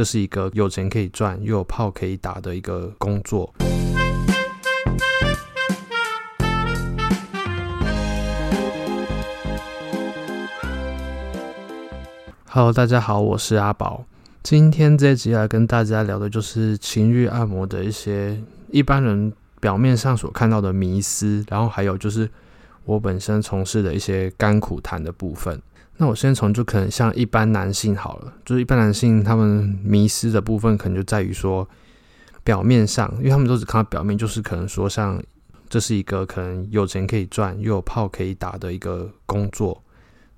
[0.00, 3.52] 这是一个有钱可以赚又有炮可以打的一个工作。
[12.46, 14.06] Hello，大家好，我是阿宝。
[14.42, 18.40] 今天这一集来跟大家聊的就是情欲按摩的一些
[18.70, 19.30] 一般人
[19.60, 22.26] 表面上所看到的迷思，然后还有就是
[22.86, 25.60] 我本身从事的一些甘苦谈的部分。
[26.02, 31.68] 那我先从就可能像一般男性好了，就是一般男性他们迷失的部分，可能就在于说
[32.42, 35.22] 表面上，因为他们都只看到表面，就是可能说像
[35.68, 39.84] 这是一个可能有钱可以赚又有炮可以打的一个工作。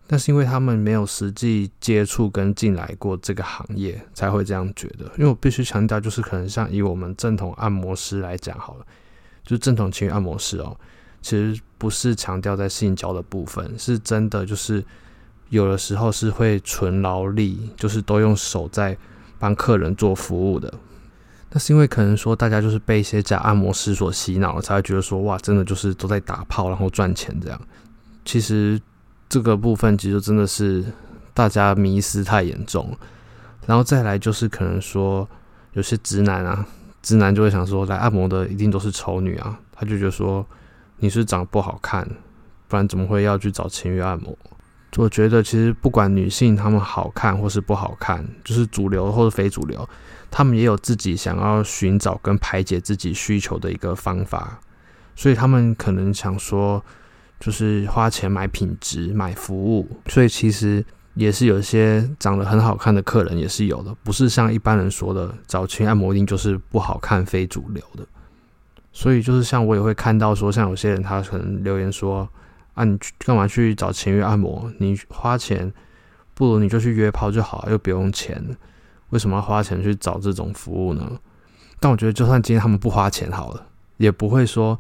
[0.08, 5.04] 但是因为他们没有实际接触跟进来过这个行业，才会这样觉得。
[5.16, 8.86] 因为我必须强调，就是可能像以我们正统按摩师来讲好了，
[9.44, 10.76] 就正统情欲按摩师哦，
[11.22, 14.84] 其实不是强调在性交的部分，是真的就是
[15.52, 18.96] 有的时候是会纯劳力，就是都用手在
[19.38, 20.72] 帮客人做服务的。
[21.50, 27.60] 那是因为可能说大家就是被一些假按摩师所洗脑了，才会觉得说哇，真的就是都在打炮然后赚钱这样。
[28.24, 28.80] 其实。
[29.28, 30.84] 这个部分其实真的是
[31.32, 32.94] 大家迷思太严重，
[33.64, 35.26] 然后再来就是可能说
[35.72, 36.66] 有些直男啊，
[37.00, 40.46] 直男就会想说，来按摩的一定都是丑女啊，他就觉得说
[40.98, 42.06] 你是长得不好看，
[42.68, 44.36] 不然怎么会要去找情欲按摩？
[44.96, 49.88] 我觉得其实不管女性她们好看或是不好看，就是主流或者非主流，
[50.30, 54.60] 她们也有自己想要寻找跟排解自己需求的一个方法，
[55.16, 56.82] 所以他们可能想说。
[57.44, 68.06] 就是花钱买品质、买服务，所以其实也是有一些长得很好看的客人也是有的，不是像一般人说的找情按摩店就是不好看、非主流的。
[68.92, 72.28] 所以就是像我也会看到说，像有些人他可能留言说
[72.74, 74.72] ：“啊，你去干嘛去找情欲按摩？
[74.78, 75.72] 你花钱
[76.34, 78.42] 不如你就去约炮就好，又不用钱，
[79.10, 81.18] 为什么要花钱去找这种服务呢？”
[81.80, 84.78] 但我觉得，就算今天他们不花钱好了，也不会说。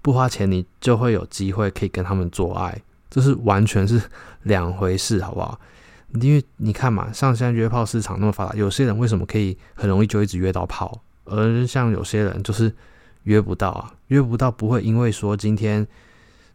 [0.00, 2.80] 不花钱，你就会有机会可以跟他们做爱，
[3.10, 4.00] 这是完全是
[4.44, 5.60] 两回事，好不好？
[6.20, 12.72] 因为你看嘛，像现在约炮市场那么发达，有些人为什么可以很容易就一直约到炮，而像有些人就是
[13.24, 15.86] 约不到啊，约不到不会因为说今天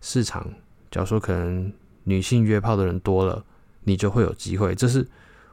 [0.01, 0.47] 市场，
[0.93, 1.73] 假如说可能
[2.03, 3.43] 女性约炮的人多了，
[3.83, 5.05] 你就会有机会，这是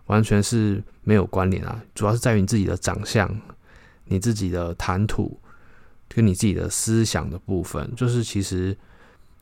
[0.06, 3.40] 完全是没有关联啊，主要是在于你自己的长相，
[4.04, 5.40] 你自己的谈吐。
[6.12, 8.76] 跟你自己的思想的部分，就是其实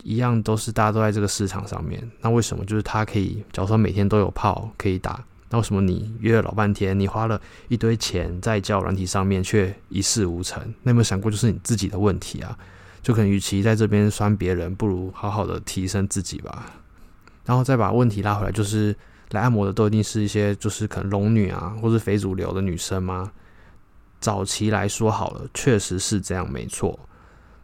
[0.03, 1.99] 一样，都是大家都在这个市场上面。
[2.21, 10.61] 那为什么就是他可以，假如说每天都有炮可以打，那为什么你约了老半天，你花了一堆钱在交友软体上面却一事无成？
[10.83, 12.55] 那有没有想过，就是你自己的问题啊？
[13.01, 16.73] 就可能与其在这边酸别人，不如好好的提升自己吧。
[17.45, 18.95] 然后再把问题拉回来，就是
[19.31, 23.31] 来按摩的都一定是一些就是可能龙女啊，或是非主流的女生吗？
[24.19, 26.99] 早期来说好了，确实是这样，没错。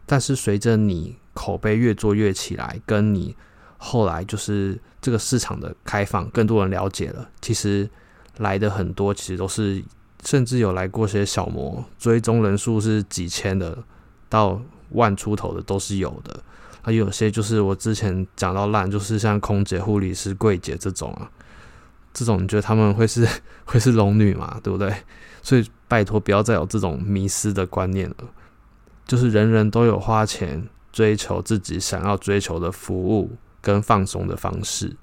[0.06, 3.36] 但是随着你口碑越做越起来，跟你
[3.78, 7.90] 后来就是这个市场的开放，更多人了解了，其实
[8.38, 9.84] 来的很多，其实都是
[10.24, 13.78] 甚至有来过些小模，追踪人数是几千的
[14.30, 16.44] 到万出头的都是有的。
[16.82, 21.30] 还有些就是我之前讲到烂，就是像空姐、护理师、柜姐这种啊，
[22.14, 23.28] 这种你觉得他们会是
[23.66, 24.60] 会是龙女嘛？
[24.62, 24.94] 对不对？
[25.42, 28.16] 所以拜托，不要再有这种迷失的观念了。
[29.08, 34.96] 就是人人都有花钱追求自己想要追求的服务跟放松的方式。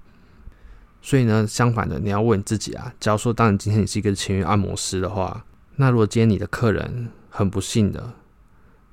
[1.01, 5.45] 所以呢，相反的，你要问自己啊，假如说当你今天你是一个情欲按摩师的话，
[5.75, 8.13] 那如果今天你的客人很不幸的，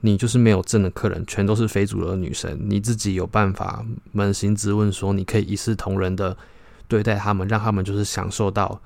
[0.02, 6.38] 你就是没有正的客人，全都是非主流的女生，你自己有办法扪心自问说，你可以一视同仁的
[6.88, 8.82] 对待他们，让他们就是享受到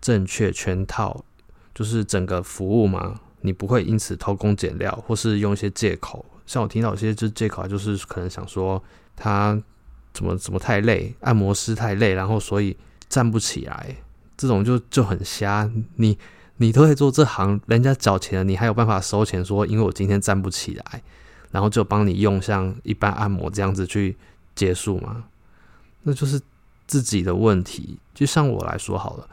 [0.00, 1.24] 正确全套。
[1.74, 6.26] 就是整个服务嘛，你不会因此偷工减料，或是用一些借口。
[6.44, 8.82] 像我听到有些就借口，就是可能想说
[9.14, 9.56] 他
[10.12, 12.76] 怎么怎么太累，按摩师太累，然后所以
[13.08, 13.94] 站不起来。
[14.36, 15.70] 这种就就很瞎。
[15.94, 16.18] 你
[16.58, 21.02] 你都会做这行，人家缴钱，你还有办法收钱说，因为我今天站不起来，
[21.50, 24.16] 然后就帮你用像一般按摩这样子去
[24.54, 25.24] 结束吗？
[26.02, 26.40] 那就是
[26.86, 27.98] 自己的问题。
[28.12, 29.28] 就像我来说好了，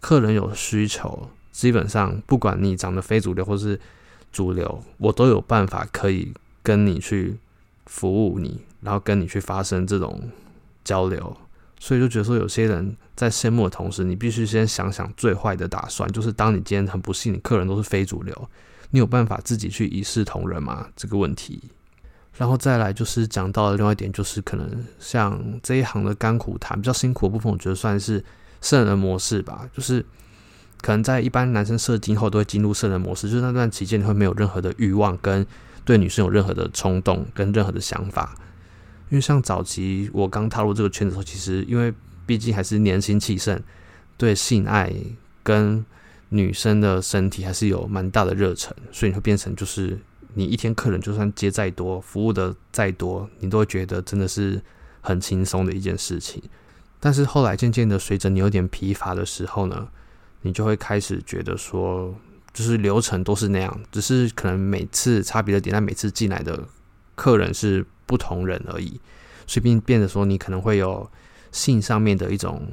[0.00, 1.28] 客人有需求。
[1.50, 3.80] 基本上，不管你长得非主流或是
[4.32, 6.32] 主流，我都有办法可以
[6.64, 7.36] 跟你去
[7.86, 10.30] 服务你，然后跟你去发生这种
[10.82, 11.36] 交流。
[11.84, 18.50] 所以就觉得说，有些人在羡慕的同时，你必须先想想最坏的打算，就是当你今天很不幸，你客人都是非主流，
[18.88, 20.86] 你有办法自己去一视同仁吗？
[20.96, 21.60] 这个问题。
[22.38, 28.24] 然后再来就是讲到的另外一点，就是可能像这一行的甘苦谈，比较辛苦的部分，我觉得算是
[28.62, 30.02] 圣人模式吧，就是。
[30.80, 35.46] 可能在一般男生射精后都会进入圣人模式，就是那段期间你会没有任何的欲望，跟
[35.82, 38.36] 对女生有任何的冲动，跟任何的想法。
[39.14, 41.94] 因为像早期我刚踏入这个圈子的时候，其实因为
[42.26, 43.62] 毕竟还是年轻气盛，
[44.16, 44.92] 对性爱
[45.40, 45.86] 跟
[46.30, 49.96] 女生的身体还是有蛮大的热忱，所以你会变成就是
[50.32, 54.60] 你一天客人就算接再多，服务的再多，你都会觉得真的是
[55.00, 56.42] 很轻松的一件事情。
[56.98, 59.86] 但是后来渐渐的，随着你有点疲乏的时候呢，
[60.42, 62.12] 你就会开始觉得说，
[62.52, 66.66] 就是流程都是那样，只是可能每次差别的点在每次进来的
[67.14, 69.00] 客人是不同人而已，
[69.46, 71.08] 所以变变得说你可能会有
[71.52, 72.66] 性上面的一种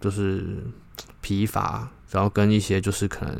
[0.00, 0.44] 就是
[1.20, 3.38] 疲乏，然后跟一些就是可能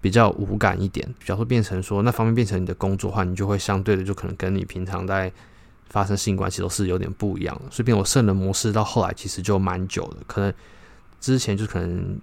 [0.00, 5.32] 比较无感一点，比如说变成说那方面变成你的工作的话，你就会相对的就可能跟你平常在。
[5.92, 10.54] 发生性关系都是有点不一样，所以变我圣人模式到后来其实就蛮久的，可能
[11.20, 12.16] 之前就可能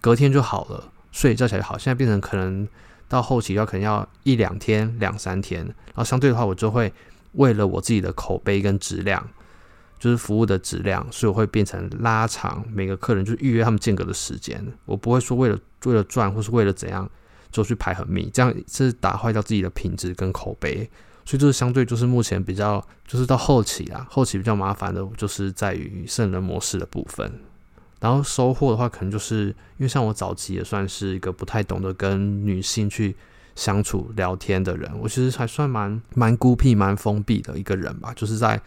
[0.00, 2.64] 隔天就好了，睡一觉起来好，现在变成可能
[3.08, 6.92] 到后期要可能要一两天、两三天，然后相对的话，我就会
[7.32, 9.28] 为了我自己的口碑跟质量，
[9.98, 17.08] 就是服务的质量，所以我会变成拉长每个客人就预约他们间隔的时间，我不会说为了为了赚或是为了怎样
[17.50, 20.88] 就去排很密，这样是打坏掉自己的品质跟口碑。
[21.24, 27.32] 所以就是相对就是目前比较就是到后期啊，后期比较麻烦的就是在于圣人模式的部分。
[28.00, 33.14] 然后收获的话，可能就是因为像我早期也算是一个不太懂得跟女性去
[33.54, 38.12] 相处聊天的人，我其实还算蛮蛮孤僻、蛮封闭的一个人吧。
[38.14, 38.60] 就是在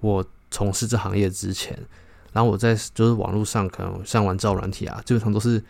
[0.00, 1.78] 我从事这行业之前，
[2.32, 5.62] 然后我在就是网络上可能像玩造软体啊，基本上都是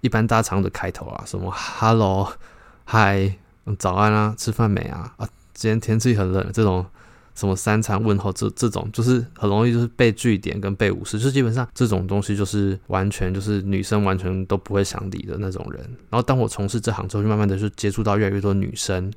[0.00, 2.32] 一般大厂的开头啊，什么 Hello、
[2.86, 3.34] Hi、
[3.78, 5.28] 早安啊，吃饭没啊啊。
[5.54, 6.86] 今天天气很冷，这种
[7.38, 15.80] 什么三餐问候，这这种就是很容易就是被句点跟被无视，就基本上这种东西就是完全就是女生完全都不会想理的那种人。
[16.10, 19.12] 然后当我从事这行之后，就慢慢的就接触到越来越多女生，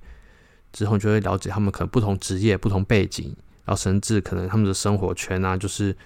[0.71, 3.35] 之后就会了解她们可能不同职业、不同背景，
[3.65, 5.97] 然后甚至可能他们的生活圈啊，就是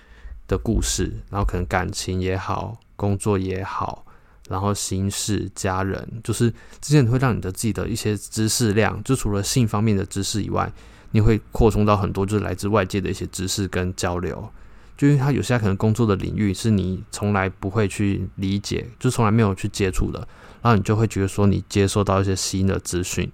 [0.47, 4.05] 的故事，然后可能感情也好，工作也好。
[4.47, 10.71] 然后心事、家人，就是这些会让你的自己的一些知识量，就除了性方面的知识以外，
[11.15, 14.51] 你会扩充到很多，就是来自外界的一些知识跟交流。
[14.97, 20.19] 就因为他有些可能工作的领域是你从来不会去理解，就从来没有去接触的，
[20.61, 23.31] 然后你就会觉得说你接收到一些新的资讯，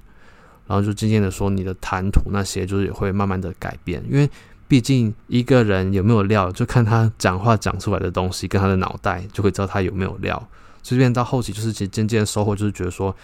[0.67, 4.29] 然后就渐渐的说你的谈吐那些就是也会慢慢的改变，因为
[4.67, 10.47] 毕竟一个人有没有料，就看他讲话讲出来的东西跟他的脑袋，就会知道他有没有料。
[10.83, 13.15] 所以，变到后期就是其实渐渐收获，就是觉得说，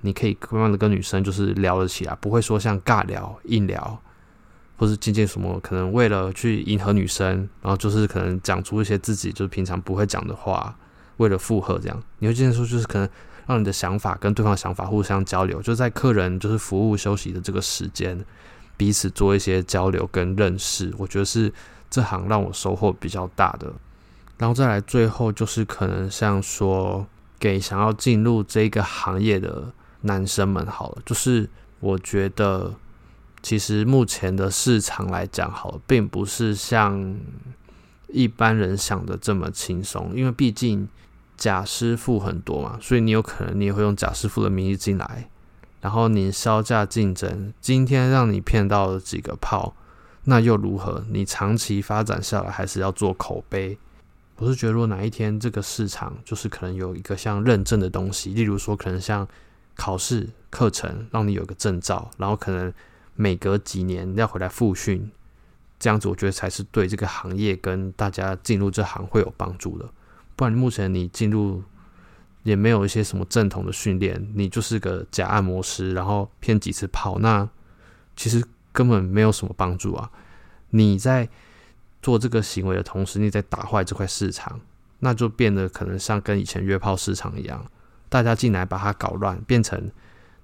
[0.00, 4.00] 你可以慢慢的跟女生就是聊得起来，不会说像尬聊、硬聊，
[4.76, 10.76] 或是渐渐什么可能为了去迎合女生，然后就是可能讲出一些自己就是平常不会讲的话，
[11.16, 13.08] 为了附和这样，你会渐渐说就是可能
[13.46, 18.24] 让你的想法跟对方想法互相交流，就在客人就是服务休息的这个时间，
[18.76, 21.52] 彼此做一些交流跟认识，我觉得是
[21.90, 23.72] 这行让我收获比较大的。
[24.36, 27.04] 然后再来，最后就是可能像说，
[27.40, 29.72] 给想要进入这个行业的
[30.02, 31.48] 男生们好了，就是
[31.80, 32.74] 我觉得
[33.42, 37.16] 其实目前的市场来讲，好了，并不是像
[38.08, 40.88] 一般人想的这么轻松，因为毕竟
[41.36, 45.28] 假师傅很多嘛，所以你有可能你也会用假师傅的名义进来，
[45.80, 49.74] 然后你削价竞争，今天让你骗到了几个炮，
[50.24, 51.04] 那又如何？
[51.10, 53.78] 你长期发展下来，还是要做口碑。
[54.36, 59.26] 我是觉得，如果哪一天这个市场就是可能有一个像认证的东西，例如说可能像
[59.78, 62.70] 考试课程，让你有个证照，然后可能
[63.14, 65.10] 每隔几年要回来复训，
[65.78, 69.88] 这样子我觉得才是对这个行业跟大家进入这行会有帮助的。
[70.36, 71.62] 不然目前你进入
[72.42, 77.48] 也没有一些什么正统的训练，你就是个假按摩师，然后骗几次炮，那
[78.14, 80.10] 其实根本没有什么帮助啊！
[80.68, 81.26] 你在。
[82.00, 84.60] 做这个行为的同时，你在打坏这块市场，
[85.00, 87.66] 那就变得可能像跟以前约炮市场一样，
[88.08, 89.90] 大家进来把它搞乱，变成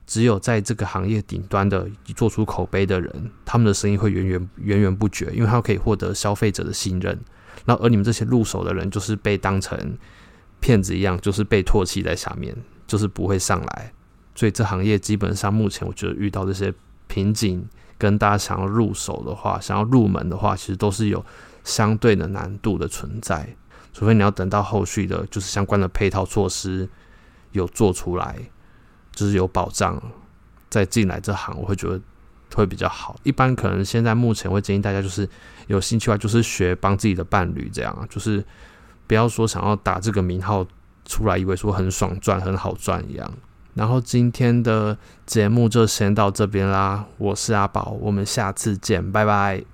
[0.07, 7.19] 只有在这个行业顶端的做出口碑的人，他们的声音会源源源源不绝，因为他可以获得消费者的信任。
[7.65, 9.97] 那而你们这些入手的人，就是被当成
[10.61, 12.55] 骗子一样，就是被唾弃在下面，
[12.87, 13.93] 就是不会上来。
[14.35, 16.73] 所以这行业基本上目前我觉得遇到这些
[17.07, 17.69] 瓶颈。
[17.97, 21.25] 跟大家想要入手的话，想要入门的话，其实都是有
[21.63, 23.49] 相对的难度的存在。
[23.93, 26.89] 除非你要等到后续的，就是相关的配套措施
[27.55, 28.37] 有做出来，
[29.13, 30.01] 就是有保障，
[30.69, 31.99] 再进来这行，我会觉得
[32.55, 33.17] 会比较好。
[33.23, 35.29] 一般可能现在目前会建议大家，就是
[35.69, 38.45] 有兴趣的话，就是学帮自己的伴侣这样，就是
[39.07, 40.67] 不要说想要打这个名号
[41.05, 43.31] 出来以为说很爽赚、很好赚一样。
[43.75, 44.97] 然后今天的
[45.27, 49.74] 节目就先到这边啦，我是阿宝，我们下次见，拜拜。